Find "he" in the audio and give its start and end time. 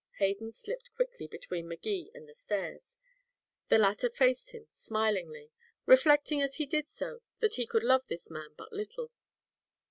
6.55-6.65, 7.53-7.67